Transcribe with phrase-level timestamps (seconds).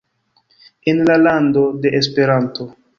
[0.93, 2.71] en la lando de Esperanto